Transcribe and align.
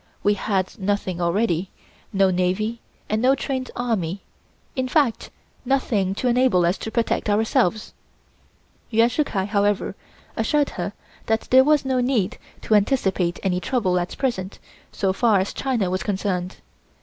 We 0.23 0.33
had 0.33 0.79
nothing 0.79 1.19
ready, 1.21 1.69
no 2.11 2.31
navy 2.31 2.81
and 3.07 3.21
no 3.21 3.35
trained 3.35 3.69
army, 3.75 4.23
in 4.75 4.87
fact 4.87 5.29
nothing 5.63 6.15
to 6.15 6.27
enable 6.27 6.65
us 6.65 6.75
to 6.79 6.89
protect 6.89 7.29
ourselves. 7.29 7.93
Yuan 8.89 9.09
Shih 9.09 9.23
Kai, 9.23 9.45
however, 9.45 9.95
assured 10.35 10.71
her 10.71 10.93
there 11.51 11.63
was 11.63 11.85
no 11.85 11.99
need 11.99 12.39
to 12.63 12.73
anticipate 12.73 13.39
any 13.43 13.59
trouble 13.59 13.99
at 13.99 14.17
present 14.17 14.57
so 14.91 15.13
far 15.13 15.39
as 15.39 15.53
China 15.53 15.91
was 15.91 16.01
concerned. 16.01 16.55